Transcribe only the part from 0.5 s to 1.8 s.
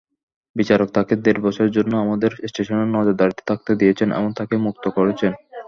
বিচারক তাকে দের বছরের